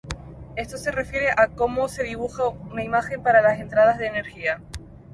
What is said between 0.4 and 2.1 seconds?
Esto se refiere a cómo se